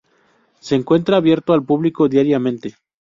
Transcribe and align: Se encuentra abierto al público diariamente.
Se 0.59 0.73
encuentra 0.73 1.17
abierto 1.17 1.53
al 1.53 1.63
público 1.63 2.09
diariamente. 2.09 2.73